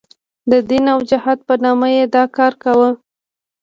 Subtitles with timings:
[0.51, 2.89] د دین او جهاد په نامه یې دا کار کاوه.